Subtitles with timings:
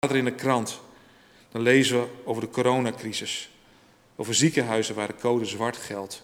[0.00, 0.80] later in de krant,
[1.50, 3.50] dan lezen we over de coronacrisis.
[4.16, 6.22] Over ziekenhuizen waar de code zwart geldt.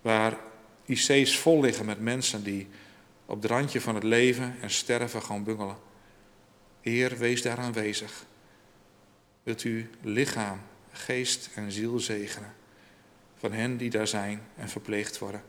[0.00, 0.38] Waar
[0.84, 2.68] IC's vol liggen met mensen die
[3.26, 5.76] op het randje van het leven en sterven gewoon bungelen.
[6.80, 8.24] Heer, wees daar aanwezig.
[9.42, 10.60] Wilt u lichaam,
[10.92, 12.54] geest en ziel zegenen
[13.38, 15.42] van hen die daar zijn en verpleegd worden.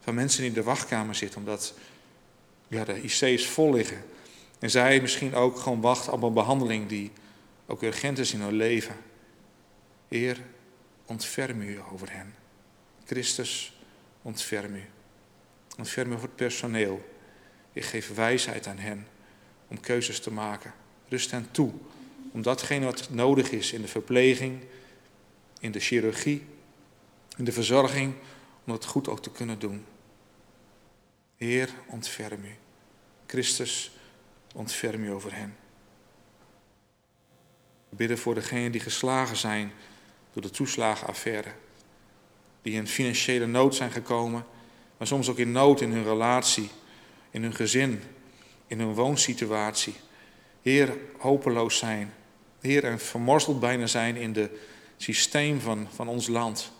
[0.00, 1.74] Van mensen die in de wachtkamer zitten omdat
[2.68, 4.04] ja, de IC's vol liggen.
[4.62, 7.10] En zij misschien ook gewoon wachten op een behandeling die
[7.66, 8.96] ook urgent is in hun leven.
[10.08, 10.40] Heer,
[11.06, 12.34] ontferm u over hen.
[13.04, 13.80] Christus,
[14.22, 14.84] ontferm u.
[15.78, 17.12] Ontferm u voor het personeel.
[17.72, 19.06] Ik geef wijsheid aan hen
[19.68, 20.72] om keuzes te maken.
[21.08, 21.72] Rust hen toe
[22.32, 24.60] om datgene wat nodig is in de verpleging,
[25.60, 26.44] in de chirurgie,
[27.36, 28.14] in de verzorging,
[28.64, 29.84] om dat goed ook te kunnen doen.
[31.36, 32.54] Heer, ontferm u.
[33.26, 33.91] Christus,
[34.54, 35.56] ontferm u over hen.
[37.88, 39.72] We bidden voor degenen die geslagen zijn
[40.32, 41.52] door de toeslagenaffaire.
[42.62, 44.44] Die in financiële nood zijn gekomen,
[44.96, 46.70] maar soms ook in nood in hun relatie,
[47.30, 48.02] in hun gezin,
[48.66, 49.94] in hun woonsituatie.
[50.62, 52.12] Heer, hopeloos zijn.
[52.60, 54.50] Heer, en vermorzeld bijna zijn in het
[54.96, 56.72] systeem van, van ons land.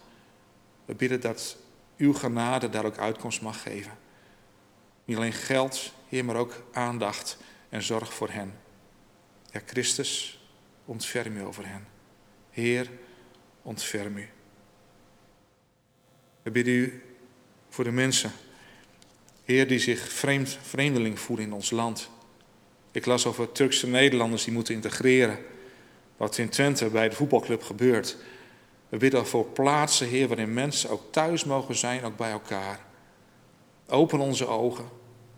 [0.84, 1.56] We bidden dat
[1.96, 3.98] uw genade daar ook uitkomst mag geven.
[5.04, 7.38] Niet alleen geld, Heer, maar ook aandacht
[7.72, 8.54] en zorg voor hen.
[9.50, 10.40] Ja, Christus,
[10.84, 11.86] ontferm u over hen.
[12.50, 12.90] Heer,
[13.62, 14.28] ontferm u.
[16.42, 17.02] We bidden u
[17.68, 18.32] voor de mensen,
[19.44, 22.10] Heer, die zich vreemd, vreemdeling voelen in ons land.
[22.90, 25.38] Ik las over Turkse Nederlanders die moeten integreren.
[26.16, 28.16] Wat in Twente bij de voetbalclub gebeurt.
[28.88, 32.80] We bidden voor plaatsen, Heer, waarin mensen ook thuis mogen zijn, ook bij elkaar.
[33.86, 34.88] Open onze ogen.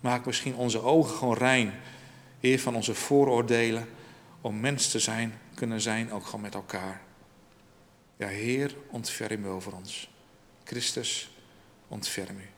[0.00, 1.74] Maak misschien onze ogen gewoon rein.
[2.44, 3.88] Heer, van onze vooroordelen.
[4.40, 7.02] Om mens te zijn, kunnen zijn, ook gewoon met elkaar.
[8.16, 10.10] Ja, Heer, ontferm u over ons.
[10.64, 11.30] Christus,
[11.88, 12.48] ontferm u.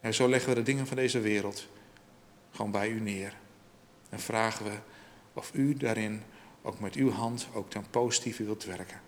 [0.00, 1.68] En zo leggen we de dingen van deze wereld
[2.50, 3.34] gewoon bij u neer.
[4.08, 4.78] En vragen we
[5.32, 6.22] of u daarin
[6.62, 9.00] ook met uw hand ook ten positieve wilt werken.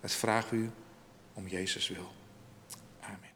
[0.00, 0.70] Dat vragen we u
[1.32, 2.12] om Jezus wil.
[3.00, 3.32] Amen.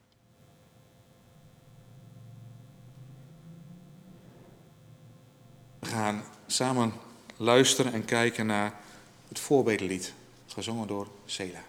[5.67, 6.92] We gaan samen
[7.36, 8.74] luisteren en kijken naar
[9.28, 10.12] het voorbedenlied,
[10.46, 11.67] gezongen door Sela.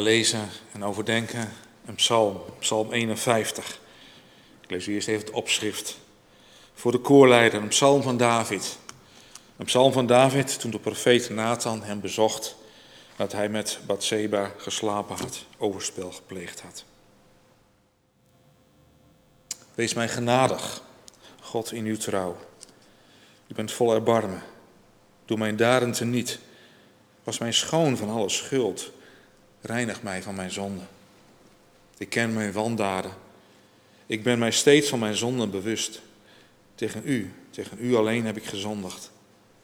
[0.00, 1.52] Lezen en overdenken
[1.86, 3.78] een psalm, psalm 51.
[4.60, 5.98] Ik lees u eerst even het opschrift.
[6.74, 8.78] Voor de koorleider, een psalm van David.
[9.56, 12.56] Een psalm van David toen de profeet Nathan hem bezocht
[13.16, 16.84] dat hij met Bathseba geslapen had, overspel gepleegd had.
[19.74, 20.82] Wees mij genadig,
[21.40, 22.36] God in uw trouw.
[23.46, 24.42] U bent vol erbarmen.
[25.24, 26.38] Doe mijn daden teniet.
[27.24, 28.90] Was mij schoon van alle schuld.
[29.60, 30.82] Reinig mij van mijn zonde.
[31.98, 33.12] Ik ken mijn wandaden.
[34.06, 36.00] Ik ben mij steeds van mijn zonden bewust.
[36.74, 39.10] Tegen u, tegen u alleen heb ik gezondigd.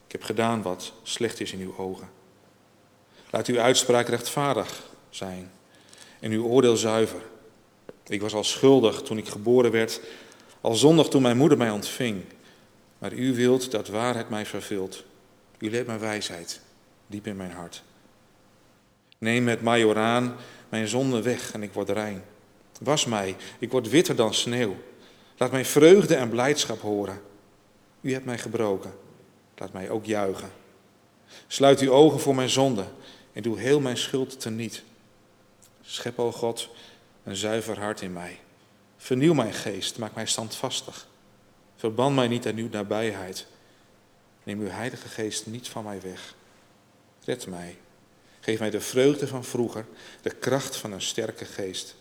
[0.07, 2.09] Ik heb gedaan wat slecht is in uw ogen.
[3.31, 5.51] Laat uw uitspraak rechtvaardig zijn
[6.21, 7.23] en uw oordeel zuiver.
[8.07, 10.01] Ik was al schuldig toen ik geboren werd,
[10.61, 12.25] al zondig toen mijn moeder mij ontving.
[12.99, 15.05] Maar u wilt dat waarheid mij vervult.
[15.59, 16.61] U leert mij wijsheid,
[17.07, 17.83] diep in mijn hart.
[19.19, 20.37] Neem met majoraan
[20.69, 22.25] mijn zonde weg en ik word rein.
[22.81, 24.77] Was mij, ik word witter dan sneeuw.
[25.37, 27.23] Laat mij vreugde en blijdschap horen.
[28.01, 28.95] U hebt mij gebroken,
[29.57, 30.51] laat mij ook juichen.
[31.47, 32.85] Sluit uw ogen voor mijn zonde
[33.33, 34.83] en doe heel mijn schuld teniet.
[35.83, 36.69] Schep, o God,
[37.25, 38.39] een zuiver hart in mij.
[38.97, 41.07] Vernieuw mijn geest, maak mij standvastig.
[41.77, 43.47] Verban mij niet aan uw nabijheid.
[44.43, 46.35] Neem uw heilige geest niet van mij weg.
[47.25, 47.77] Red mij.
[48.45, 49.87] Geef mij de vreugde van vroeger,
[50.23, 51.95] de kracht van een sterke geest.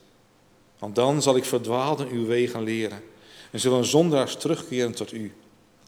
[0.80, 3.04] Want dan zal ik verdwaalden uw wegen leren
[3.52, 5.34] en zullen zondaars terugkeren tot u.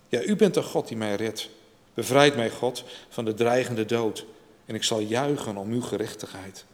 [0.07, 1.49] Ja, u bent de God die mij redt.
[1.93, 4.25] Bevrijd mij, God, van de dreigende dood
[4.65, 6.65] en ik zal juichen om uw gerechtigheid.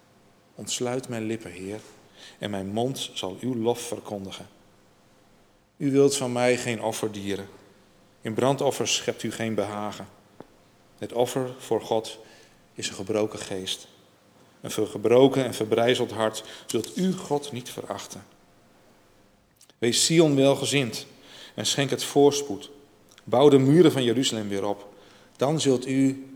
[0.55, 1.79] Ontsluit mijn lippen, Heer,
[2.39, 4.47] en mijn mond zal uw lof verkondigen.
[5.77, 7.47] U wilt van mij geen offerdieren.
[8.21, 10.07] In brandoffers schept u geen behagen.
[10.97, 12.19] Het offer voor God
[12.81, 13.87] is een gebroken geest.
[14.61, 18.23] Een gebroken en verbrijzeld hart zult u God niet verachten.
[19.77, 21.05] Wees Sion welgezind
[21.53, 22.69] en schenk het voorspoed.
[23.23, 24.93] Bouw de muren van Jeruzalem weer op.
[25.37, 26.27] Dan zult u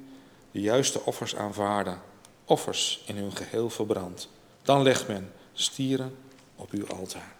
[0.51, 2.01] de juiste offers aanvaarden,
[2.45, 4.29] offers in hun geheel verbrand.
[4.61, 6.15] Dan legt men stieren
[6.55, 7.35] op uw altaar.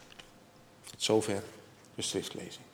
[0.89, 1.43] Tot zover
[1.95, 2.65] de schriftlezing.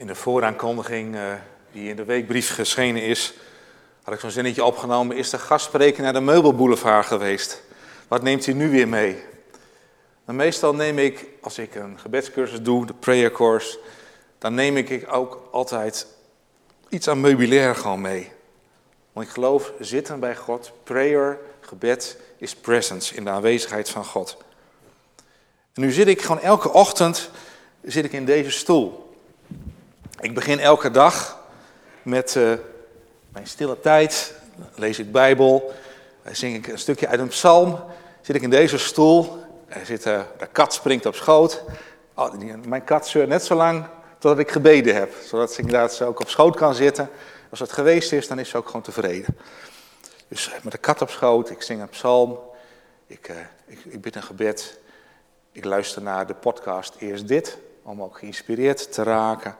[0.00, 1.32] In de vooraankondiging uh,
[1.72, 3.34] die in de weekbrief geschenen is,
[4.02, 5.16] had ik zo'n zinnetje opgenomen.
[5.16, 7.62] Is de gastspreker naar de meubelboulevard geweest?
[8.08, 9.22] Wat neemt u nu weer mee?
[10.24, 13.78] Nou, meestal neem ik, als ik een gebedscursus doe, de prayer course,
[14.38, 16.06] dan neem ik ook altijd
[16.88, 18.32] iets aan meubilair gewoon mee.
[19.12, 24.36] Want ik geloof, zitten bij God, prayer, gebed, is presence, in de aanwezigheid van God.
[25.72, 27.30] En nu zit ik gewoon elke ochtend
[27.82, 29.08] zit ik in deze stoel.
[30.20, 31.38] Ik begin elke dag
[32.02, 32.52] met uh,
[33.28, 34.34] mijn stille tijd,
[34.74, 35.72] lees ik Bijbel,
[36.24, 37.80] zing ik een stukje uit een psalm,
[38.20, 41.62] zit ik in deze stoel, er zit, uh, de kat springt op schoot.
[42.14, 42.34] Oh,
[42.64, 43.86] mijn kat zeurt net zo lang
[44.18, 47.10] totdat ik gebeden heb, zodat ze inderdaad ook op schoot kan zitten.
[47.50, 49.36] Als het geweest is, dan is ze ook gewoon tevreden.
[50.28, 52.38] Dus met de kat op schoot, ik zing een psalm,
[53.06, 53.32] ik,
[53.66, 54.78] ik, ik bid een gebed,
[55.52, 59.56] ik luister naar de podcast Eerst Dit, om ook geïnspireerd te raken.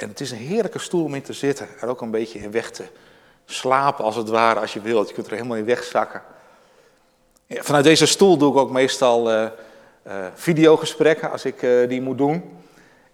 [0.00, 1.68] En het is een heerlijke stoel om in te zitten.
[1.80, 2.84] Er ook een beetje in weg te
[3.44, 5.08] slapen, als het ware, als je wilt.
[5.08, 6.22] Je kunt er helemaal in wegzakken.
[7.46, 9.48] Ja, vanuit deze stoel doe ik ook meestal uh,
[10.06, 12.58] uh, videogesprekken, als ik uh, die moet doen.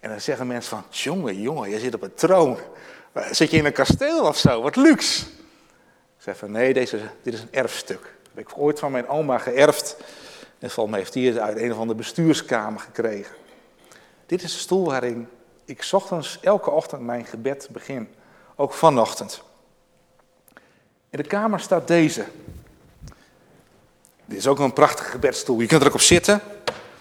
[0.00, 2.58] En dan zeggen mensen van, jongen, jongen, je zit op een troon.
[3.30, 4.62] Zit je in een kasteel of zo?
[4.62, 5.26] Wat luxe.
[6.16, 8.00] Ik zeg van, nee, deze, dit is een erfstuk.
[8.02, 9.96] Dat heb ik ooit van mijn oma geërfd.
[10.58, 13.34] En volgens mij heeft hij het uit een of andere bestuurskamer gekregen.
[14.26, 15.28] Dit is de stoel waarin
[15.66, 18.08] ik ochtends, elke ochtend mijn gebed begin.
[18.56, 19.42] Ook vanochtend.
[21.11, 22.25] In de kamer staat deze.
[24.25, 25.61] Dit is ook een prachtige gebedstoel.
[25.61, 26.40] Je kunt er ook op zitten.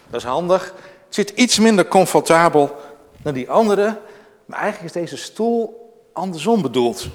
[0.08, 0.74] Dat is handig.
[1.06, 2.76] Het zit iets minder comfortabel
[3.22, 4.02] dan die andere.
[4.46, 7.08] Maar eigenlijk is deze stoel andersom bedoeld.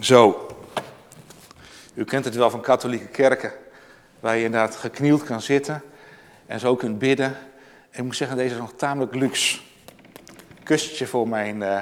[0.00, 0.46] Zo.
[1.94, 3.52] U kent het wel van katholieke kerken.
[4.20, 5.82] Waar je inderdaad geknield kan zitten.
[6.46, 7.36] En zo kunt bidden.
[7.94, 9.58] Ik moet zeggen, deze is nog tamelijk luxe.
[10.62, 11.80] Kustje voor mijn, uh,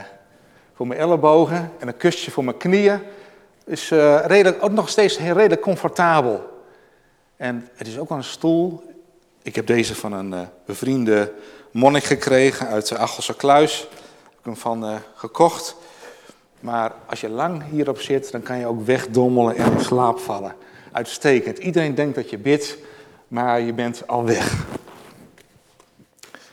[0.74, 3.00] voor mijn ellebogen en een kustje voor mijn knieën.
[3.64, 6.64] Is uh, redelijk, ook nog steeds heel redelijk comfortabel.
[7.36, 8.82] En het is ook een stoel.
[9.42, 11.32] Ik heb deze van een uh, bevriende
[11.70, 13.80] monnik gekregen uit de Achelse Kluis.
[13.80, 15.76] Heb ik hem van gekocht.
[16.60, 20.54] Maar als je lang hierop zit, dan kan je ook wegdommelen en in slaap vallen.
[20.92, 21.58] Uitstekend.
[21.58, 22.76] Iedereen denkt dat je bidt,
[23.28, 24.80] maar je bent al weg.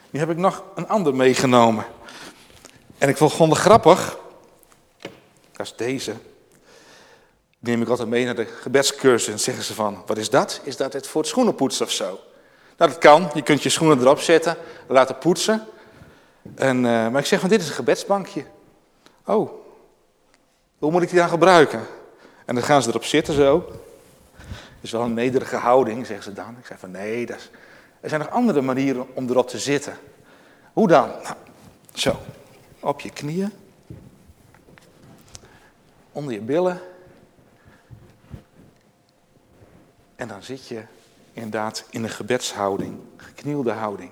[0.10, 1.86] Nu heb ik nog een ander meegenomen.
[2.98, 4.18] En ik vond het grappig.
[5.51, 6.13] Dat is deze.
[7.60, 10.62] Die neem ik altijd mee naar de gebedscursus en zeggen ze van, wat is dat?
[10.63, 12.20] Is dat het voor het schoenenpoetsen of zo?
[12.78, 13.30] Nou, dat kan.
[13.34, 15.66] Je kunt je schoenen erop zetten, laten poetsen.
[16.56, 18.46] En, uh, maar ik zeg van, dit is een gebedsbankje.
[19.25, 19.51] Oh,
[20.78, 21.86] hoe moet ik die dan gebruiken?
[22.46, 23.66] En dan gaan ze erop zitten zo.
[24.38, 26.56] Het is wel een nederige houding, zeggen ze dan.
[26.60, 27.50] Ik zeg van, nee, dat is,
[28.00, 29.98] er zijn nog andere manieren om erop te zitten.
[30.74, 31.10] Hoe dan?
[31.10, 31.36] Nou,
[31.94, 32.20] zo,
[32.79, 33.51] op je knieën.
[36.12, 36.82] Onder je billen.
[40.15, 40.84] En dan zit je
[41.34, 44.12] inderdaad in een gebedshouding, geknielde houding.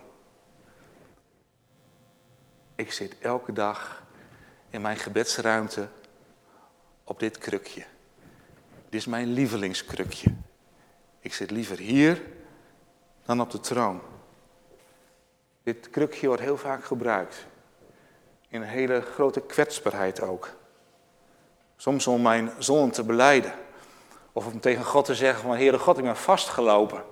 [2.75, 4.03] Ik zit elke dag
[4.69, 5.87] in mijn gebedsruimte
[7.03, 7.85] op dit krukje.
[8.89, 10.33] Dit is mijn lievelingskrukje.
[11.19, 12.21] Ik zit liever hier
[13.27, 14.01] dan op de troon.
[15.63, 17.45] Dit krukje wordt heel vaak gebruikt.
[18.49, 20.49] In een hele grote kwetsbaarheid ook.
[21.77, 23.53] Soms om mijn zoon te beleiden.
[24.31, 27.03] Of om tegen God te zeggen van, Heere God, ik ben vastgelopen.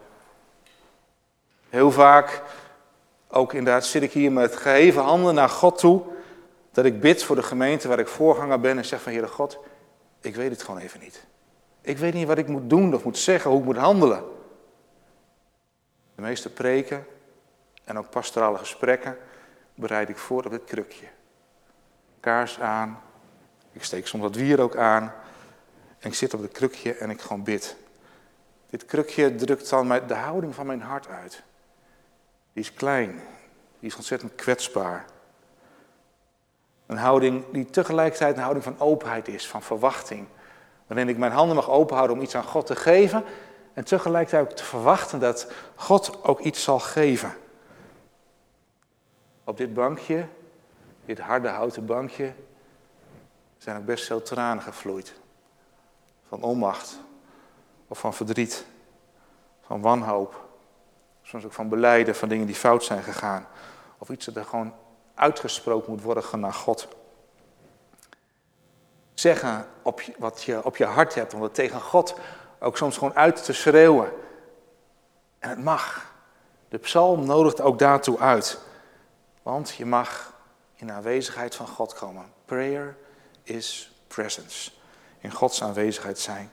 [1.70, 2.42] Heel vaak,
[3.28, 6.02] ook inderdaad, zit ik hier met geheven handen naar God toe.
[6.72, 9.60] Dat ik bid voor de gemeente waar ik voorganger ben en zeg van, Heere God,
[10.22, 11.26] ik weet het gewoon even niet.
[11.82, 14.35] Ik weet niet wat ik moet doen of moet zeggen, hoe ik moet handelen.
[16.16, 17.06] De meeste preken
[17.84, 19.18] en ook pastorale gesprekken
[19.76, 21.08] bereid ik voor op dit krukje.
[22.20, 23.02] Kaars aan,
[23.72, 25.14] ik steek soms wat wier ook aan.
[26.00, 27.76] En ik zit op het krukje en ik gewoon bid.
[28.70, 31.44] Dit krukje drukt dan de houding van mijn hart uit.
[32.54, 33.22] Die is klein,
[33.80, 35.06] die is ontzettend kwetsbaar.
[36.86, 40.28] Een houding die tegelijkertijd een houding van openheid is, van verwachting.
[40.88, 43.24] Waarin ik mijn handen mag openhouden om iets aan God te geven.
[43.76, 47.38] En tegelijkertijd ook te verwachten dat God ook iets zal geven.
[49.44, 50.28] Op dit bankje,
[51.06, 52.34] dit harde houten bankje,
[53.58, 55.14] zijn ook best veel tranen gevloeid.
[56.28, 57.00] Van onmacht,
[57.88, 58.66] of van verdriet,
[59.62, 60.48] van wanhoop.
[61.22, 63.48] Soms ook van beleiden van dingen die fout zijn gegaan.
[63.98, 64.74] Of iets dat er gewoon
[65.16, 66.88] uitgesproken moet worden naar God.
[69.14, 72.16] Zeggen op wat je op je hart hebt, om het tegen God
[72.66, 74.12] ook soms gewoon uit te schreeuwen.
[75.40, 76.14] En het mag.
[76.70, 78.60] De psalm nodigt ook daartoe uit.
[79.44, 80.34] Want je mag
[80.76, 82.26] in de aanwezigheid van God komen.
[82.46, 82.98] Prayer
[83.44, 84.72] is presence.
[85.20, 86.52] In Gods aanwezigheid zijn.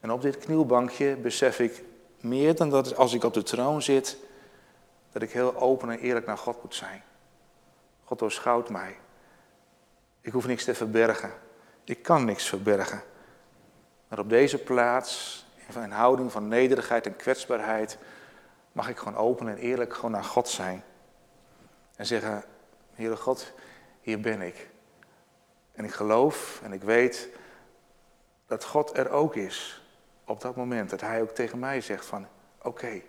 [0.00, 1.84] En op dit knielbankje besef ik
[2.20, 4.16] meer dan dat als ik op de troon zit,
[5.12, 7.02] dat ik heel open en eerlijk naar God moet zijn.
[8.04, 8.96] God doorschouwt mij.
[10.20, 11.32] Ik hoef niks te verbergen.
[11.84, 13.02] Ik kan niks verbergen.
[14.12, 17.98] Maar op deze plaats, in houding van nederigheid en kwetsbaarheid,
[18.72, 20.84] mag ik gewoon open en eerlijk gewoon naar God zijn.
[21.96, 22.44] En zeggen,
[22.94, 23.52] Heere God,
[24.00, 24.70] hier ben ik.
[25.72, 27.28] En ik geloof en ik weet
[28.46, 29.82] dat God er ook is
[30.24, 30.90] op dat moment.
[30.90, 32.26] Dat Hij ook tegen mij zegt van,
[32.62, 33.02] oké,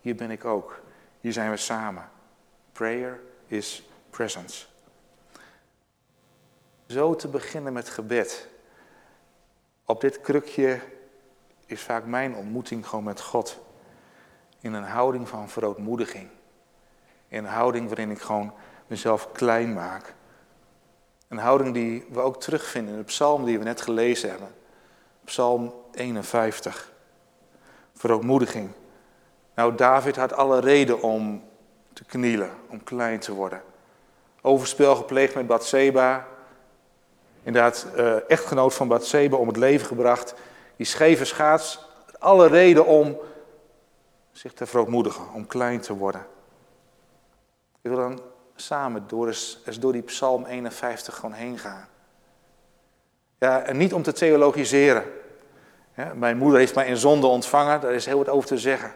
[0.00, 0.80] hier ben ik ook.
[1.20, 2.10] Hier zijn we samen.
[2.72, 4.66] Prayer is presence.
[6.86, 8.50] Zo te beginnen met gebed.
[9.84, 10.80] Op dit krukje
[11.66, 13.58] is vaak mijn ontmoeting gewoon met God.
[14.60, 16.28] In een houding van verootmoediging.
[17.28, 18.52] In een houding waarin ik gewoon
[18.86, 20.14] mezelf klein maak.
[21.28, 24.54] Een houding die we ook terugvinden in de psalm die we net gelezen hebben.
[25.24, 26.92] Psalm 51.
[27.94, 28.70] Verootmoediging.
[29.54, 31.44] Nou, David had alle reden om
[31.92, 33.62] te knielen, om klein te worden.
[34.40, 36.28] Overspel gepleegd met Bathseba.
[37.42, 40.34] Inderdaad, uh, echtgenoot van Bathseba om het leven gebracht.
[40.76, 41.86] Die scheve schaats.
[42.18, 43.18] Alle reden om
[44.32, 46.26] zich te verootmoedigen, om klein te worden.
[47.82, 48.20] Ik wil dan
[48.54, 51.88] samen door eens, eens door die Psalm 51 gewoon heen gaan.
[53.38, 55.04] Ja, en niet om te theologiseren.
[56.14, 58.92] Mijn moeder heeft mij in zonde ontvangen, daar is heel wat over te zeggen.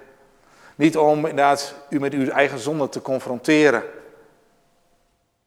[0.75, 3.83] Niet om inderdaad u met uw eigen zonde te confronteren.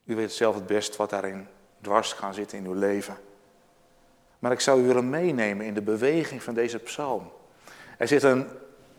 [0.06, 1.48] U weet zelf het best wat daarin
[1.82, 3.18] dwars gaan zitten in uw leven.
[4.40, 7.32] Maar ik zou u willen meenemen in de beweging van deze psalm.
[7.98, 8.48] Er zit een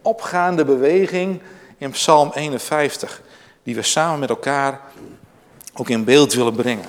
[0.03, 1.43] opgaande beweging
[1.79, 3.23] in psalm 51,
[3.63, 4.81] die we samen met elkaar
[5.75, 6.87] ook in beeld willen brengen.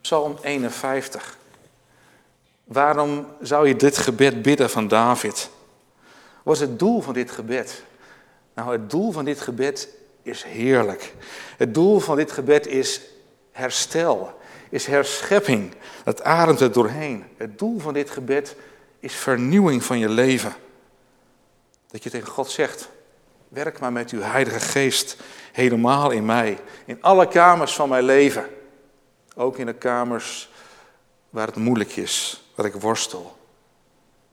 [0.00, 1.38] Psalm 51.
[2.64, 5.50] Waarom zou je dit gebed bidden van David?
[6.42, 7.82] Wat is het doel van dit gebed?
[8.54, 9.88] Nou, het doel van dit gebed
[10.22, 11.14] is heerlijk.
[11.56, 13.00] Het doel van dit gebed is
[13.52, 14.38] herstel,
[14.70, 15.74] is herschepping.
[16.04, 17.24] Dat ademt er doorheen.
[17.36, 18.56] Het doel van dit gebed
[18.98, 20.52] is vernieuwing van je leven.
[21.86, 22.88] Dat je tegen God zegt,
[23.48, 25.16] werk maar met uw heilige geest
[25.52, 26.58] helemaal in mij.
[26.84, 28.48] In alle kamers van mijn leven.
[29.36, 30.50] Ook in de kamers
[31.30, 33.36] waar het moeilijk is, waar ik worstel.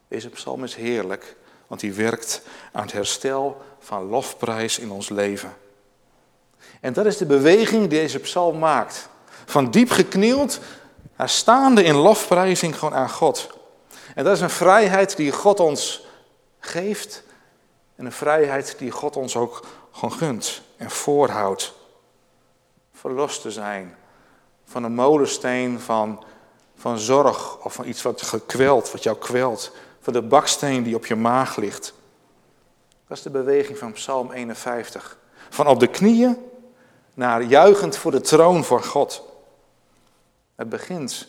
[0.08, 1.36] Deze psalm is heerlijk,
[1.67, 5.56] want die werkt aan het herstel van lofprijs in ons leven.
[6.82, 9.10] En dat is de beweging die deze psalm maakt.
[9.45, 10.60] Van diep geknield
[11.17, 13.49] naar staande in lofprijzing gewoon aan God.
[14.15, 16.06] En dat is een vrijheid die God ons
[16.60, 17.23] geeft.
[17.95, 21.73] En een vrijheid die God ons ook gewoon gunt en voorhoudt.
[22.93, 23.95] Verlost te zijn
[24.65, 26.23] van een molensteen van,
[26.75, 29.71] van zorg of van iets wat gekweld, wat jou kwelt.
[30.08, 31.93] Van de baksteen die op je maag ligt.
[33.08, 35.17] Dat is de beweging van Psalm 51.
[35.50, 36.38] Van op de knieën
[37.13, 39.24] naar juichend voor de troon van God.
[40.56, 41.28] Het begint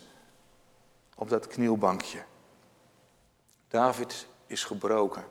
[1.14, 2.22] op dat knielbankje.
[3.68, 5.24] David is gebroken.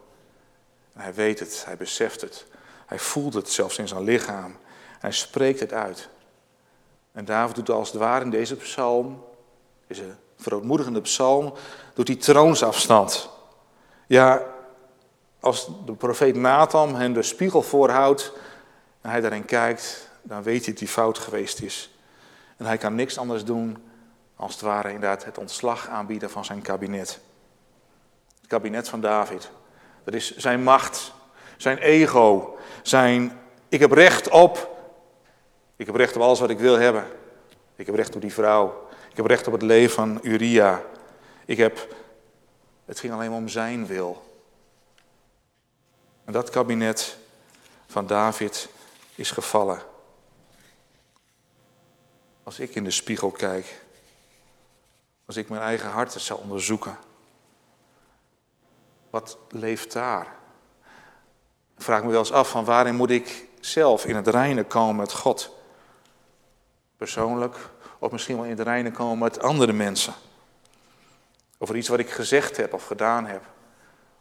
[0.94, 2.46] En hij weet het, hij beseft het.
[2.86, 4.58] Hij voelt het zelfs in zijn lichaam.
[5.00, 6.10] Hij spreekt het uit.
[7.12, 9.24] En David doet als het ware in deze psalm,
[9.88, 11.54] deze verootmoedigende psalm,
[11.94, 13.36] doet hij troonsafstand.
[14.08, 14.44] Ja,
[15.40, 18.34] als de profeet Nathan hem de spiegel voorhoudt
[19.02, 21.96] en hij daarin kijkt, dan weet hij dat hij fout geweest is.
[22.58, 23.78] En hij kan niks anders doen
[24.36, 27.20] als het ware inderdaad het ontslag aanbieden van zijn kabinet.
[28.40, 29.50] Het kabinet van David.
[30.04, 31.14] Dat is zijn macht,
[31.58, 33.40] zijn ego, zijn
[33.70, 34.76] ik heb recht op
[35.78, 37.06] ik heb recht op alles wat ik wil hebben.
[37.76, 38.88] Ik heb recht op die vrouw.
[39.10, 40.82] Ik heb recht op het leven van Uria.
[41.46, 41.96] Ik heb.
[42.88, 44.40] Het ging alleen om zijn wil.
[46.26, 47.18] En dat kabinet
[47.88, 48.70] van David
[49.16, 49.82] is gevallen.
[52.44, 53.86] Als ik in de spiegel kijk,
[55.26, 56.98] als ik mijn eigen hart zou onderzoeken,
[59.10, 60.36] wat leeft daar?
[61.78, 65.14] Vraag me wel eens af van waarin moet ik zelf in het reine komen met
[65.14, 65.56] God?
[66.98, 67.56] persoonlijk,
[68.00, 70.14] of misschien wel in het reinen komen met andere mensen.
[71.58, 73.44] Over iets wat ik gezegd heb of gedaan heb.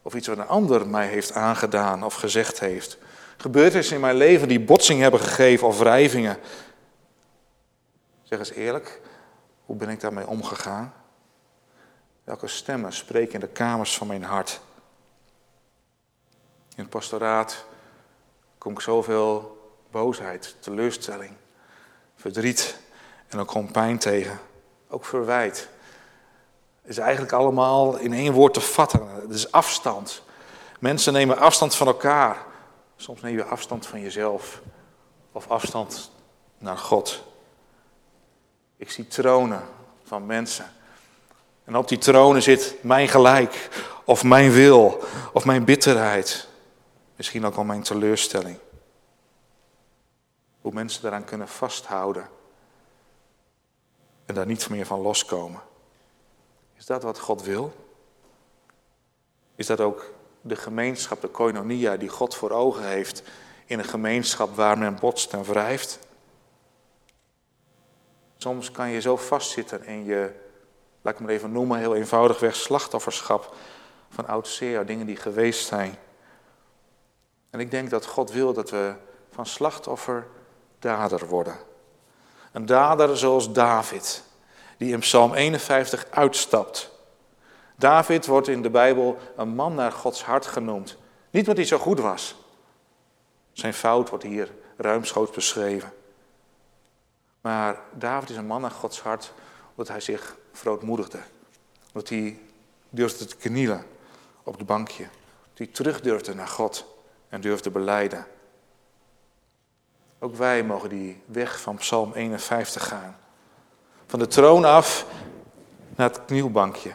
[0.03, 2.99] Of iets wat een ander mij heeft aangedaan of gezegd heeft.
[3.37, 6.39] Gebeurtenissen in mijn leven die botsing hebben gegeven of wrijvingen.
[8.23, 9.01] Zeg eens eerlijk,
[9.65, 10.95] hoe ben ik daarmee omgegaan?
[12.25, 14.61] Welke stemmen spreken in de kamers van mijn hart?
[16.77, 17.65] In het pastoraat
[18.59, 19.59] kom ik zoveel
[19.91, 21.33] boosheid, teleurstelling,
[22.17, 22.79] verdriet
[23.29, 24.39] en ook gewoon pijn tegen.
[24.89, 25.69] Ook verwijt.
[26.87, 29.09] Is eigenlijk allemaal in één woord te vatten.
[29.21, 30.23] Het is afstand.
[30.81, 32.45] Mensen nemen afstand van elkaar.
[32.97, 34.63] Soms neem je afstand van jezelf.
[35.33, 36.11] Of afstand
[36.59, 37.23] naar God.
[38.77, 39.63] Ik zie tronen
[40.05, 40.73] van mensen.
[41.65, 43.69] En op die tronen zit mijn gelijk.
[44.05, 45.05] Of mijn wil.
[45.33, 46.49] Of mijn bitterheid.
[47.17, 48.59] Misschien ook wel mijn teleurstelling.
[50.61, 52.29] Hoe mensen daaraan kunnen vasthouden.
[54.27, 55.61] En daar niet meer van loskomen.
[56.77, 57.73] Is dat wat God wil?
[59.55, 63.23] Is dat ook de gemeenschap, de koinonia, die God voor ogen heeft
[63.67, 65.99] in een gemeenschap waar men botst en wrijft?
[68.37, 70.33] Soms kan je zo vastzitten in je,
[71.03, 73.55] laat ik maar even noemen, heel eenvoudigweg slachtofferschap
[74.09, 75.99] van oud dingen die geweest zijn.
[77.51, 78.95] En ik denk dat God wil dat we
[79.31, 80.27] van slachtoffer
[80.79, 81.57] dader worden.
[82.53, 84.23] Een dader zoals David,
[84.77, 86.91] die in Psalm 51 uitstapt.
[87.77, 90.97] David wordt in de Bijbel een man naar Gods hart genoemd.
[91.31, 92.37] Niet omdat hij zo goed was.
[93.53, 95.93] Zijn fout wordt hier ruimschoots beschreven.
[97.41, 99.33] Maar David is een man naar Gods hart
[99.71, 101.19] omdat hij zich verootmoedigde.
[101.93, 102.39] Omdat hij
[102.91, 103.87] durfde te knielen
[104.43, 105.03] op het bankje.
[105.49, 106.87] Dat hij terug durfde naar God
[107.29, 108.27] en durfde beleiden.
[110.19, 113.19] Ook wij mogen die weg van Psalm 51 gaan.
[114.07, 115.07] Van de troon af
[115.97, 116.95] naar het knielbankje.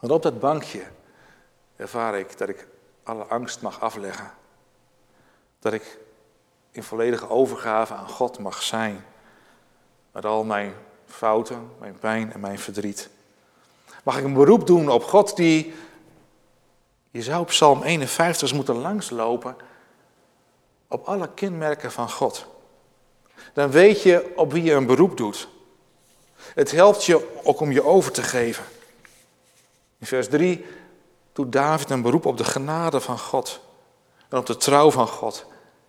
[0.00, 0.82] Want op dat bankje
[1.76, 2.66] ervaar ik dat ik
[3.02, 4.30] alle angst mag afleggen.
[5.58, 5.98] Dat ik
[6.70, 9.04] in volledige overgave aan God mag zijn.
[10.12, 10.74] Met al mijn
[11.06, 13.10] fouten, mijn pijn en mijn verdriet.
[14.02, 15.74] Mag ik een beroep doen op God die.
[17.10, 19.56] Je zou op Psalm 51 eens moeten langslopen.
[20.88, 22.46] Op alle kenmerken van God.
[23.52, 25.48] Dan weet je op wie je een beroep doet.
[26.54, 28.64] Het helpt je ook om je over te geven.
[29.98, 30.66] In vers 3
[31.32, 33.60] doet David een beroep op de genade van God.
[34.28, 35.46] En op de trouw van God.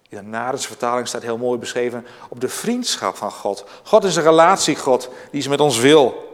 [0.10, 3.66] In de Narense vertaling staat heel mooi beschreven op de vriendschap van God.
[3.84, 6.34] God is een relatiegod die is met ons wil.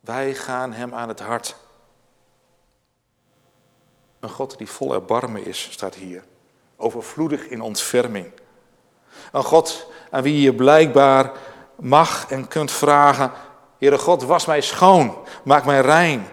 [0.00, 1.56] Wij gaan hem aan het hart.
[4.20, 6.24] Een God die vol erbarmen is, staat hier.
[6.76, 8.32] Overvloedig in ontferming.
[9.32, 11.32] Een God aan wie je blijkbaar
[11.76, 13.32] mag en kunt vragen:
[13.78, 16.26] Heere God, was mij schoon, maak mij rein.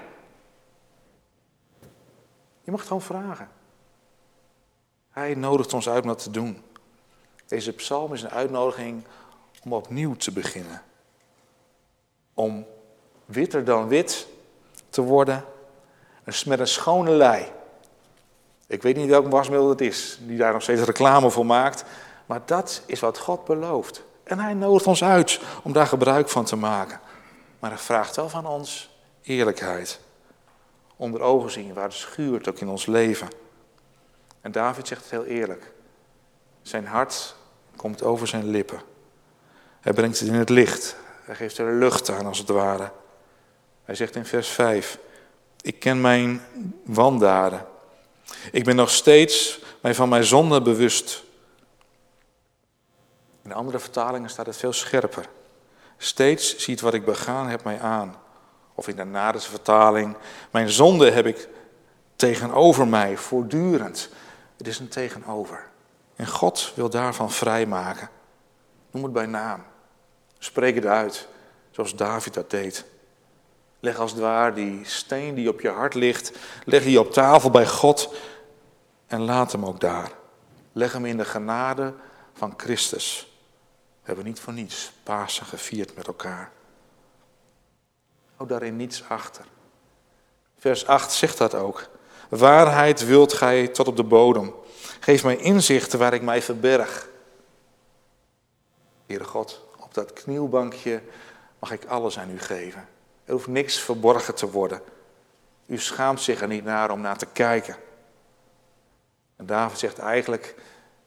[2.64, 3.50] Je mag het gewoon vragen.
[5.10, 6.64] Hij nodigt ons uit om dat te doen.
[7.48, 9.04] Deze psalm is een uitnodiging
[9.64, 10.82] om opnieuw te beginnen.
[12.34, 12.66] Om
[13.26, 14.28] witter dan wit
[14.90, 15.46] te worden,
[16.46, 17.52] met een schone lei.
[18.68, 21.84] Ik weet niet welk wasmiddel het is, die daar nog steeds reclame voor maakt,
[22.26, 24.04] maar dat is wat God belooft.
[24.32, 27.00] En hij nodigt ons uit om daar gebruik van te maken.
[27.60, 28.89] Maar hij vraagt wel van ons
[29.22, 30.00] eerlijkheid.
[30.96, 33.28] Onder ogen zien waar het schuurt ook in ons leven.
[34.41, 35.72] En David zegt het heel eerlijk.
[36.62, 37.36] Zijn hart
[37.76, 38.82] komt over zijn lippen.
[39.80, 40.96] Hij brengt het in het licht.
[41.24, 42.91] Hij geeft er lucht aan als het ware.
[43.84, 44.98] Hij zegt in vers 5.
[45.62, 46.41] Ik ken mijn
[46.84, 47.65] wandaden.
[48.52, 51.24] Ik ben nog steeds mij van mijn zonde bewust.
[53.44, 55.26] In andere vertalingen staat het veel scherper.
[55.98, 58.16] Steeds ziet wat ik begaan heb mij aan.
[58.76, 60.18] Of in de Nadense vertaling,
[60.52, 61.50] mijn zonde heb ik
[62.16, 64.10] tegenover mij voortdurend.
[64.58, 65.70] Het is een tegenover.
[66.16, 68.10] En God wil daarvan vrijmaken.
[68.92, 69.64] Noem het bij naam.
[70.38, 71.28] Spreek het uit,
[71.72, 72.86] zoals David dat deed.
[73.80, 76.32] Leg als het ware die steen die op je hart ligt,
[76.66, 78.14] leg die op tafel bij God
[79.08, 80.12] en laat hem ook daar.
[80.72, 81.94] Leg hem in de genade
[82.34, 83.31] van Christus.
[84.12, 86.52] Hebben niet voor niets Pasen gevierd met elkaar.
[88.36, 89.45] Hou daarin niets achter.
[90.58, 91.88] Vers 8 zegt dat ook.
[92.30, 94.54] Waarheid wilt gij tot op de bodem.
[95.00, 97.08] Geef mij inzichten waar ik mij verberg.
[99.06, 101.02] Heere God, op dat knielbankje
[101.60, 102.88] mag ik alles aan u geven.
[103.26, 104.82] Er hoeft niks verborgen te worden.
[105.65, 107.76] U schaamt zich er niet naar om naar te kijken.
[109.36, 110.56] En David zegt eigenlijk,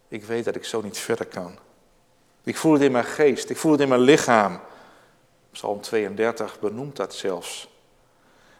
[0.08, 1.58] ik weet dat ik zo niet verder kan.
[2.44, 4.61] Ik voel het in mijn geest, ik voel het in mijn lichaam.
[5.50, 7.68] Psalm 32 benoemt dat zelfs.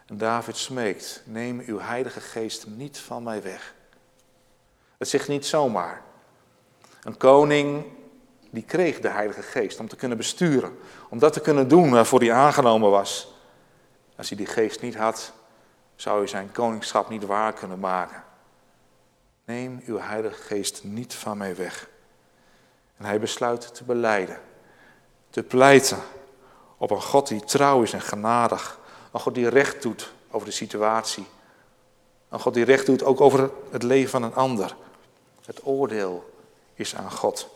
[0.07, 3.75] En David smeekt, neem uw heilige geest niet van mij weg.
[4.99, 6.03] Het zegt niet zomaar.
[7.03, 7.85] Een koning
[8.51, 10.79] die kreeg de heilige geest om te kunnen besturen.
[11.09, 13.35] Om dat te kunnen doen waarvoor hij aangenomen was.
[14.17, 15.33] Als hij die geest niet had,
[15.97, 18.25] zou hij zijn koningschap niet waar kunnen maken.
[19.45, 21.89] Neem uw Heilige Geest niet van mij weg.
[22.97, 24.41] En hij besluit te beleiden,
[25.31, 25.99] te pleiten
[26.77, 28.79] op een God die trouw is en genadig.
[29.13, 31.27] Een God die recht doet over de situatie.
[32.29, 34.77] Een God die recht doet ook over het leven van een ander.
[35.45, 36.35] Het oordeel
[36.75, 37.49] is aan God.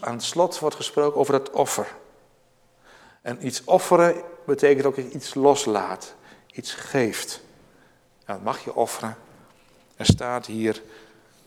[0.00, 1.94] Aan het slot wordt gesproken over het offer.
[3.22, 6.14] En iets offeren betekent ook iets loslaat,
[6.52, 7.40] iets geeft.
[8.24, 9.16] Dat mag je offeren.
[9.96, 10.82] Er staat hier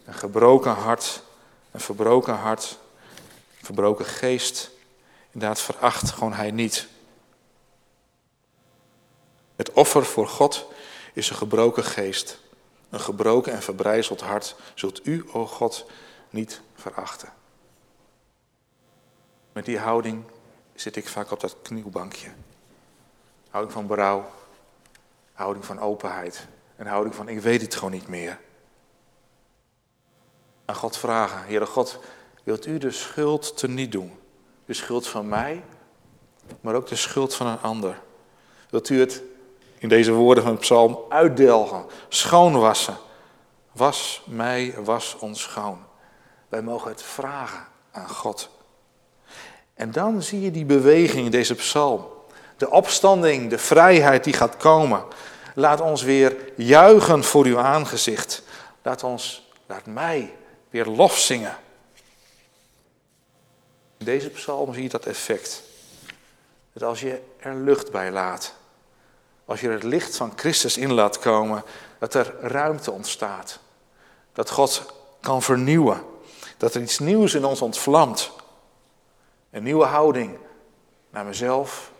[0.09, 1.23] een gebroken hart,
[1.71, 2.79] een verbroken hart,
[3.59, 4.71] een verbroken geest.
[5.31, 6.87] Inderdaad, veracht gewoon hij niet.
[9.55, 10.67] Het offer voor God
[11.13, 12.39] is een gebroken geest.
[12.89, 15.85] Een gebroken en verbrijzeld hart zult u, o God,
[16.29, 17.33] niet verachten.
[19.51, 20.23] Met die houding
[20.75, 22.29] zit ik vaak op dat knielbankje.
[23.49, 24.31] Houding van berouw,
[25.33, 28.39] houding van openheid en houding van ik weet het gewoon niet meer.
[30.69, 31.99] Aan God vragen, Heere God,
[32.43, 34.19] wilt u de schuld teniet doen?
[34.65, 35.63] De schuld van mij,
[36.61, 38.01] maar ook de schuld van een ander.
[38.69, 39.21] Wilt u het
[39.77, 42.97] in deze woorden van het psalm uitdelgen, schoonwassen?
[43.71, 45.79] Was mij, was ons schoon.
[46.49, 48.49] Wij mogen het vragen aan God.
[49.73, 52.05] En dan zie je die beweging in deze psalm.
[52.57, 55.03] De opstanding, de vrijheid die gaat komen.
[55.55, 58.43] Laat ons weer juichen voor uw aangezicht.
[58.81, 60.33] Laat ons, laat mij
[60.69, 61.57] weer lof zingen.
[63.97, 65.63] In deze psalm zie je dat effect.
[66.73, 68.55] Dat als je er lucht bij laat,
[69.45, 71.63] als je het licht van Christus in laat komen,
[71.99, 73.59] dat er ruimte ontstaat.
[74.33, 76.03] Dat God kan vernieuwen.
[76.57, 78.31] Dat er iets nieuws in ons ontvlamt.
[79.51, 80.37] Een nieuwe houding
[81.09, 81.91] naar mezelf,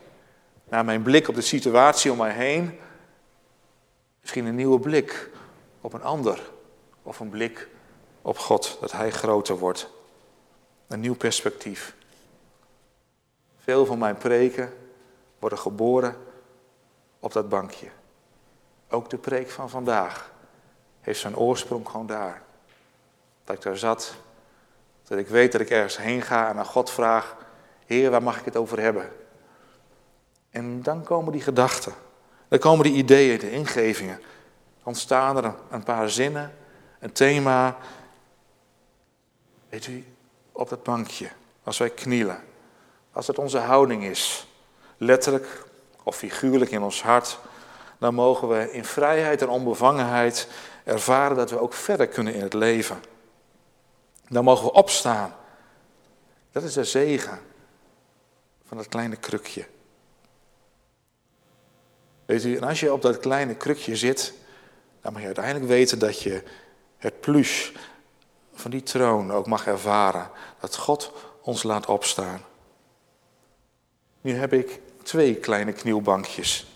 [0.70, 2.80] naar mijn blik op de situatie om mij heen.
[4.22, 5.30] Misschien een nieuwe blik
[5.82, 6.40] op een ander
[7.04, 7.68] of een blik
[8.22, 9.90] op God, dat Hij groter wordt.
[10.88, 11.96] Een nieuw perspectief.
[13.58, 14.74] Veel van mijn preken
[15.40, 16.18] worden geboren
[17.20, 17.88] op dat bankje.
[18.90, 20.32] Ook de preek van vandaag
[21.02, 22.42] heeft zijn oorsprong gewoon daar.
[23.44, 24.14] Dat ik daar zat,
[25.08, 27.36] dat ik weet dat ik ergens heen ga en aan God vraag:
[27.86, 29.12] Heer, waar mag ik het over hebben?
[30.50, 31.94] En dan komen die gedachten,
[32.48, 34.22] dan komen die ideeën, de ingevingen.
[34.84, 34.96] Dan
[35.44, 36.54] er een paar zinnen,
[37.00, 37.78] een thema.
[39.70, 40.06] Weet u,
[40.52, 41.30] op dat bankje,
[41.64, 42.44] als wij knielen,
[43.12, 44.48] als het onze houding is,
[44.98, 45.66] letterlijk
[46.04, 47.40] of figuurlijk in ons hart,
[47.98, 50.48] dan mogen we in vrijheid en onbevangenheid
[50.84, 53.04] ervaren dat we ook verder kunnen in het leven.
[54.28, 55.36] Dan mogen we opstaan.
[56.52, 57.40] Dat is de zegen
[58.68, 59.66] van dat kleine krukje.
[62.26, 64.34] Weet u, en als je op dat kleine krukje zit,
[65.02, 66.44] dan mag je uiteindelijk weten dat je
[66.98, 67.74] het plus
[68.60, 70.30] van die troon ook mag ervaren.
[70.60, 72.42] Dat God ons laat opstaan.
[74.22, 76.68] Nu heb ik twee kleine knielbankjes.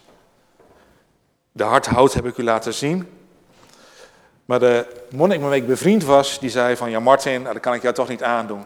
[1.52, 3.10] De hardhout heb ik u laten zien.
[4.46, 6.90] Maar de monnik waarmee ik bevriend was, die zei van...
[6.90, 8.62] Ja Martin, dat kan ik jou toch niet aandoen.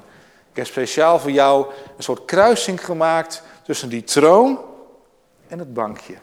[0.50, 4.60] Ik heb speciaal voor jou een soort kruising gemaakt tussen die troon
[5.48, 6.16] en het bankje.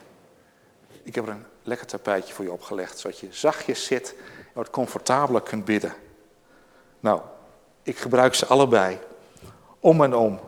[1.03, 4.69] Ik heb er een lekker tapijtje voor je opgelegd, zodat je zachtjes zit en wat
[4.69, 5.93] comfortabeler kunt bidden.
[7.05, 7.21] Nou,
[7.83, 8.99] ik gebruik ze allebei,
[9.79, 10.39] om en om,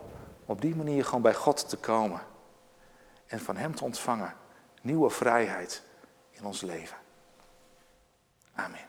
[0.46, 2.20] op die manier gewoon bij God te komen
[3.26, 4.34] en van Hem te ontvangen
[4.82, 5.82] nieuwe vrijheid
[6.30, 6.96] in ons leven.
[8.54, 8.86] Amen.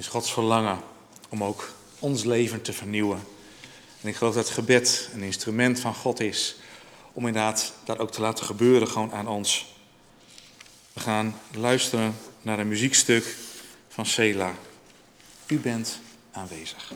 [0.00, 0.80] Is Gods verlangen
[1.28, 3.22] om ook ons leven te vernieuwen.
[4.00, 6.56] En ik geloof dat gebed een instrument van God is
[7.12, 9.74] om inderdaad dat ook te laten gebeuren gewoon aan ons.
[10.92, 13.36] We gaan luisteren naar een muziekstuk
[13.88, 14.54] van Sela.
[15.46, 15.98] U bent
[16.32, 16.92] aanwezig.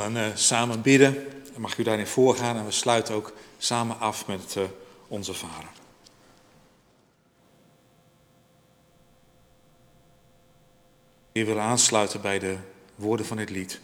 [0.00, 1.14] Willen uh, samen bidden.
[1.52, 4.64] Dan mag u daarin voorgaan en we sluiten ook samen af met uh,
[5.08, 5.68] onze Vader.
[11.32, 12.56] We willen aansluiten bij de
[12.94, 13.80] woorden van dit lied.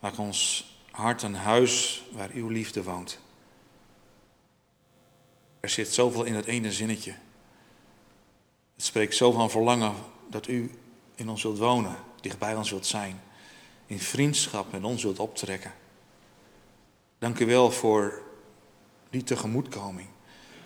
[0.00, 3.18] Maak ons hart een huis waar uw liefde woont.
[5.60, 7.14] Er zit zoveel in het ene zinnetje.
[8.74, 9.94] Het spreekt zo van verlangen
[10.30, 10.78] dat u
[11.14, 13.20] in ons wilt wonen, dichtbij ons wilt zijn
[13.86, 15.72] in vriendschap met ons wilt optrekken.
[17.18, 18.22] Dank u wel voor
[19.10, 20.08] die tegemoetkoming,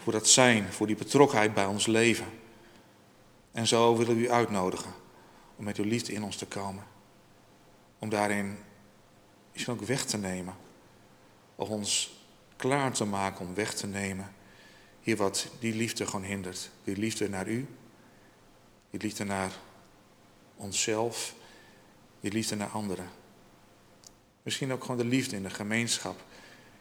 [0.03, 2.27] voor dat zijn, voor die betrokkenheid bij ons leven.
[3.53, 4.93] En zo willen we u uitnodigen
[5.57, 6.85] om met uw liefde in ons te komen.
[7.99, 8.59] Om daarin
[9.53, 10.55] misschien ook weg te nemen.
[11.57, 12.19] Of ons
[12.57, 14.35] klaar te maken om weg te nemen.
[15.01, 16.71] Hier wat die liefde gewoon hindert.
[16.85, 17.69] Die liefde naar u.
[18.91, 19.53] Die liefde naar
[20.57, 21.35] onszelf
[22.21, 23.09] je liefde naar anderen.
[24.43, 26.23] Misschien ook gewoon de liefde in de gemeenschap.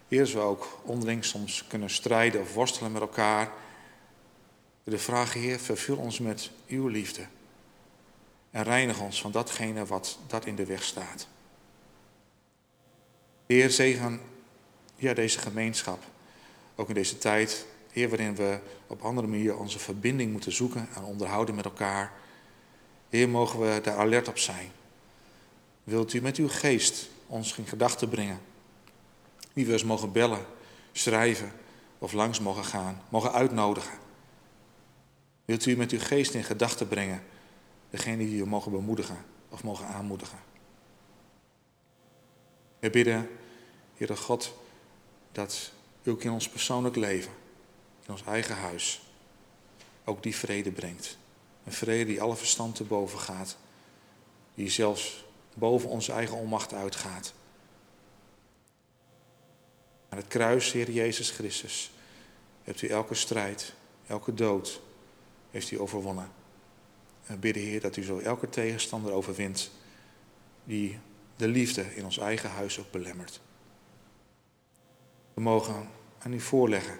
[0.07, 3.51] Eerst we ook onderling soms kunnen strijden of worstelen met elkaar.
[4.83, 7.25] De vraag, Heer, vervul ons met uw liefde.
[8.51, 11.27] En reinig ons van datgene wat dat in de weg staat.
[13.45, 14.21] Heer, zegen
[14.95, 16.03] ja, deze gemeenschap.
[16.75, 21.03] Ook in deze tijd, Heer, waarin we op andere manier onze verbinding moeten zoeken en
[21.03, 22.13] onderhouden met elkaar.
[23.09, 24.71] Heer, mogen we daar alert op zijn.
[25.89, 28.39] Wilt u met uw geest ons in gedachten brengen?
[29.53, 30.45] Wie we eens mogen bellen,
[30.91, 31.51] schrijven,
[31.97, 33.97] of langs mogen gaan, mogen uitnodigen.
[35.45, 37.23] Wilt u met uw geest in gedachten brengen
[37.89, 40.39] degene die u mogen bemoedigen of mogen aanmoedigen?
[42.79, 43.29] We bidden,
[43.95, 44.53] Heere God,
[45.31, 45.71] dat
[46.03, 47.31] u ook in ons persoonlijk leven,
[48.05, 49.01] in ons eigen huis,
[50.03, 51.17] ook die vrede brengt.
[51.63, 53.57] Een vrede die alle verstand te boven gaat,
[54.53, 55.27] die zelfs
[55.59, 57.33] boven onze eigen onmacht uitgaat.
[60.09, 61.91] Aan het kruis, Heer Jezus Christus,
[62.63, 63.73] hebt u elke strijd,
[64.07, 64.81] elke dood,
[65.51, 66.31] heeft u overwonnen.
[67.25, 69.71] En we bidden, Heer, dat u zo elke tegenstander overwint
[70.63, 70.99] die
[71.35, 73.39] de liefde in ons eigen huis ook belemmert.
[75.33, 75.89] We mogen
[76.19, 76.99] aan u voorleggen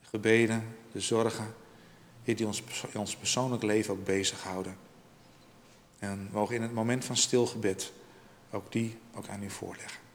[0.00, 1.54] de gebeden, de zorgen,
[2.24, 2.62] die ons
[2.94, 4.76] ons persoonlijk leven ook bezighouden.
[6.06, 7.92] En mogen in het moment van stilgebed
[8.50, 10.05] ook die ook aan u voorleggen.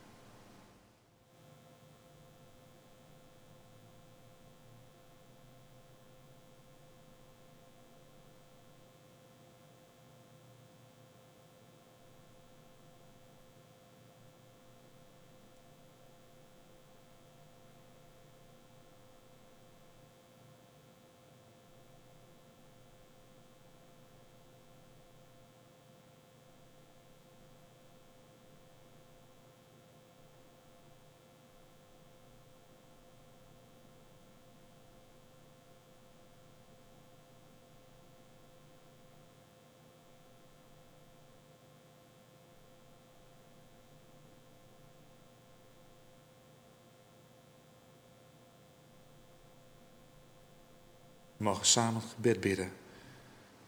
[51.41, 52.71] We mogen samen gebed bidden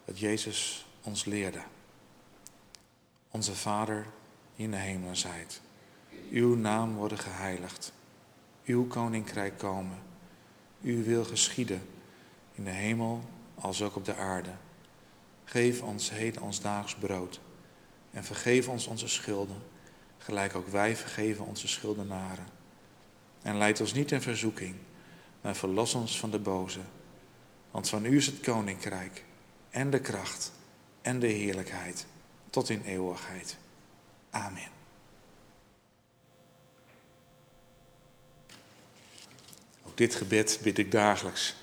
[0.06, 1.62] dat Jezus ons leerde.
[3.32, 4.06] Onze Vader
[4.56, 5.62] in de hemelen zijt.
[6.32, 7.94] Uw naam worden geheiligd.
[8.66, 9.98] Uw koninkrijk komen.
[10.82, 11.82] Uw wil geschieden
[12.52, 13.24] in de hemel
[13.56, 14.52] als ook op de aarde.
[15.44, 17.40] Geef ons heden ons daags brood.
[18.12, 19.62] En vergeef ons onze schulden,
[20.18, 22.48] gelijk ook wij vergeven onze schuldenaren.
[23.42, 24.76] En leid ons niet in verzoeking,
[25.42, 26.80] maar verlos ons van de boze.
[27.74, 29.24] Want van u is het koninkrijk
[29.70, 30.52] en de kracht
[31.02, 32.06] en de heerlijkheid
[32.50, 33.58] tot in eeuwigheid.
[34.30, 34.70] Amen.
[39.88, 41.56] Ook dit gebed bid ik dagelijks.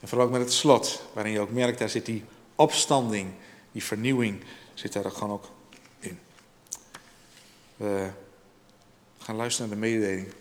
[0.00, 2.24] En vooral ook met het slot, waarin je ook merkt, daar zit die
[2.54, 3.32] opstanding,
[3.72, 4.44] die vernieuwing,
[4.74, 5.50] zit daar ook gewoon ook
[5.98, 6.18] in.
[7.76, 8.10] We
[9.18, 10.32] gaan luisteren naar de mededeling.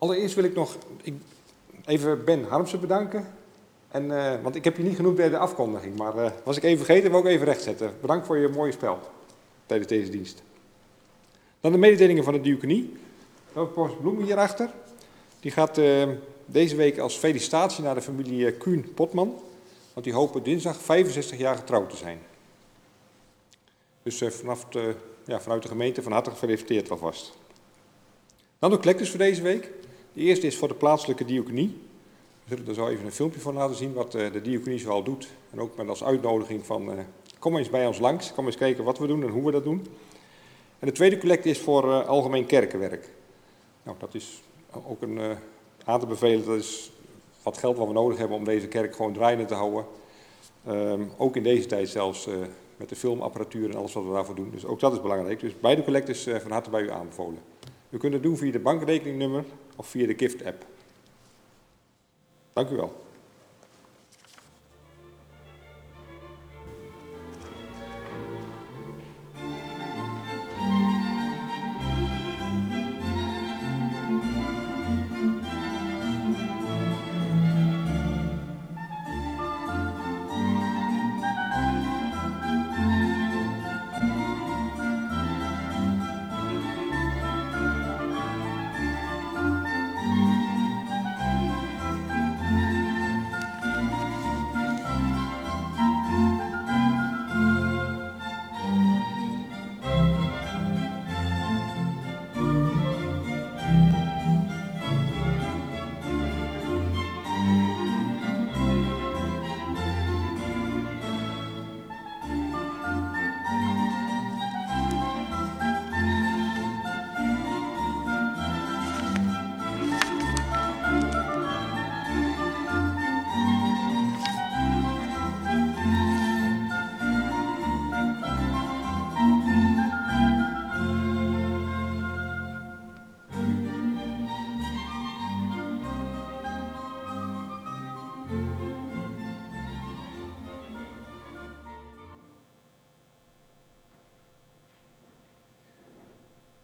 [0.00, 1.14] Allereerst wil ik nog ik,
[1.84, 3.26] even Ben Harmsen bedanken.
[3.88, 6.62] En, uh, want ik heb je niet genoemd bij de afkondiging, maar uh, was ik
[6.62, 7.94] even vergeten, wil ik even rechtzetten.
[8.00, 8.98] Bedankt voor je mooie spel
[9.66, 10.42] tijdens deze dienst.
[11.60, 12.96] Dan de mededelingen van de diaconie.
[13.74, 14.70] Post Bloemen hierachter.
[15.40, 16.08] Die gaat uh,
[16.46, 19.40] deze week als felicitatie naar de familie Kuhn Potman.
[19.92, 22.18] Want die hopen dinsdag 65 jaar getrouwd te zijn.
[24.02, 24.66] Dus vanaf
[25.24, 27.32] ja, vanuit de gemeente van harte gefeliciteerd alvast.
[28.58, 29.70] Dan de collectors voor deze week.
[30.12, 31.76] De eerste is voor de plaatselijke diaconie.
[32.44, 35.02] We zullen er zo even een filmpje van laten zien wat eh, de diaconie zoal
[35.02, 35.28] doet.
[35.50, 36.98] En ook met als uitnodiging van, uh,
[37.38, 39.64] kom eens bij ons langs, kom eens kijken wat we doen en hoe we dat
[39.64, 39.86] doen.
[40.78, 43.08] En de tweede collecte is voor uh, algemeen kerkenwerk.
[43.82, 44.42] Nou, dat is
[44.86, 45.20] ook een
[45.84, 46.92] aan te bevelen, dat is
[47.42, 49.84] wat geld wat we nodig hebben om deze kerk gewoon draaiende te houden.
[50.68, 52.28] Um, ook in deze tijd zelfs
[52.76, 54.50] met de filmapparatuur en alles wat we daarvoor doen.
[54.50, 55.40] Dus ook dat is belangrijk.
[55.40, 57.38] Dus beide collectes van harte bij u aanbevolen.
[57.90, 59.44] U kunt het doen via de bankrekeningnummer
[59.80, 60.64] of via de Gift-app.
[62.52, 63.04] Dank u wel.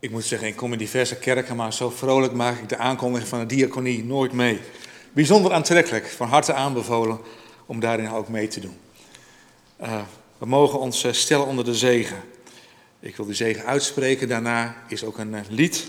[0.07, 3.29] Ik moet zeggen, ik kom in diverse kerken, maar zo vrolijk maak ik de aankondiging
[3.29, 4.61] van de diaconie nooit mee.
[5.13, 7.21] Bijzonder aantrekkelijk, van harte aanbevolen
[7.67, 8.79] om daarin ook mee te doen.
[9.81, 10.03] Uh,
[10.39, 12.17] we mogen ons eh, stellen onder de zegen.
[13.01, 14.29] Ik wil die zegen uitspreken.
[14.29, 15.87] Daarna is ook een uh, lied,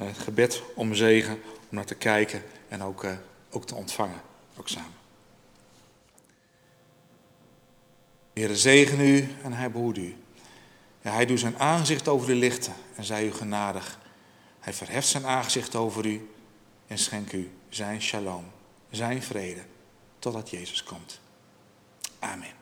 [0.00, 3.06] uh, gebed om zegen, om naar te kijken en ook,
[3.50, 4.20] ook te ontvangen.
[4.58, 4.94] Ook samen.
[8.32, 10.16] Heer, zegen u en hij behoedt u.
[11.12, 13.98] Hij doet zijn aangezicht over u lichten en zij u genadig.
[14.60, 16.30] Hij verheft zijn aangezicht over u
[16.86, 18.44] en schenkt u zijn shalom,
[18.90, 19.62] zijn vrede,
[20.18, 21.20] totdat Jezus komt.
[22.18, 22.54] Amen.